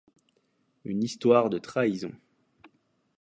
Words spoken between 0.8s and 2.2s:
Une histoire de trahison.